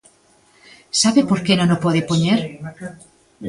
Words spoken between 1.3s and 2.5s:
que non o pode poñer?